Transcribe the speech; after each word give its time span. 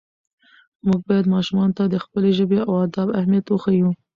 موږ 0.85 0.99
باید 1.07 1.31
ماشومانو 1.35 1.75
ته 1.77 1.83
د 1.87 1.95
خپلې 2.03 2.29
ژبې 2.37 2.59
او 2.67 2.73
ادب 2.85 3.07
اهمیت 3.19 3.45
وښیو 3.49 3.89